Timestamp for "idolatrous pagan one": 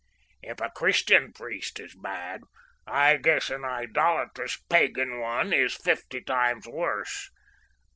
3.63-5.53